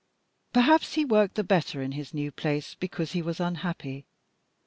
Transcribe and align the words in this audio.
Perhaps 0.51 0.95
he 0.95 1.05
worked 1.05 1.35
the 1.35 1.43
better 1.43 1.79
in 1.79 1.91
his 1.91 2.11
new 2.11 2.31
place 2.31 2.73
because 2.73 3.11
he 3.11 3.21
was 3.21 3.39
unhappy. 3.39 4.07